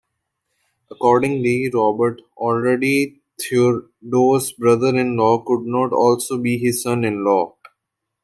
Accordingly, 0.89 1.69
Robert, 1.71 2.23
already 2.35 3.21
Theodore's 3.39 4.51
brother-in-law, 4.51 5.43
could 5.43 5.61
not 5.67 5.93
also 5.93 6.39
be 6.39 6.57
his 6.57 6.81
son-in-law. 6.81 7.53